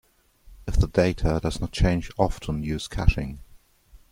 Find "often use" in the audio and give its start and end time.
2.17-2.87